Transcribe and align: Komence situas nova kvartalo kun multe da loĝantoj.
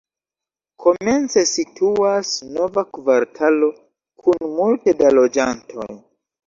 Komence 0.85 1.43
situas 1.49 2.33
nova 2.57 2.87
kvartalo 2.99 3.73
kun 4.25 4.53
multe 4.59 5.01
da 5.05 5.17
loĝantoj. 5.21 5.91